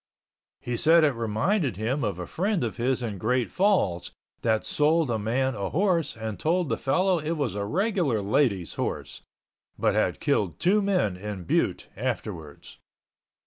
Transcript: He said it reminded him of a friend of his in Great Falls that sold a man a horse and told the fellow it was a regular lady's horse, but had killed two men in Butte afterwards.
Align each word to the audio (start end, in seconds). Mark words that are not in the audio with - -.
He 0.61 0.77
said 0.77 1.03
it 1.03 1.11
reminded 1.13 1.77
him 1.77 2.03
of 2.03 2.17
a 2.17 2.25
friend 2.25 2.63
of 2.63 2.77
his 2.77 3.03
in 3.03 3.19
Great 3.19 3.51
Falls 3.51 4.11
that 4.41 4.65
sold 4.65 5.11
a 5.11 5.19
man 5.19 5.53
a 5.53 5.69
horse 5.69 6.17
and 6.17 6.39
told 6.39 6.69
the 6.69 6.77
fellow 6.79 7.19
it 7.19 7.33
was 7.33 7.53
a 7.53 7.65
regular 7.65 8.19
lady's 8.19 8.73
horse, 8.73 9.21
but 9.77 9.93
had 9.93 10.19
killed 10.19 10.57
two 10.59 10.81
men 10.81 11.15
in 11.15 11.43
Butte 11.43 11.89
afterwards. 11.95 12.79